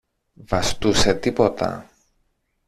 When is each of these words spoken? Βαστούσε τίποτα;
Βαστούσε 0.33 1.13
τίποτα; 1.15 1.89